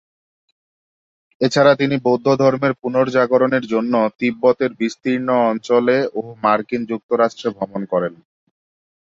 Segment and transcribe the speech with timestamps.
[1.41, 8.13] এছাড়া তিনি বৌদ্ধ ধর্মের পুনর্জাগরণের জন্য তিব্বতের বিস্তীর্ণ অঞ্চলে ও মার্কিন যুক্তরাষ্ট্রে ভ্রমণ করেন।